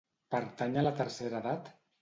Pertany 0.35 0.79
a 0.81 0.85
la 0.87 0.95
tercera 1.03 1.45
edat? 1.47 1.75